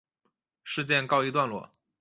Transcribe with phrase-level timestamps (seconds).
[0.63, 1.69] 事件告一段落。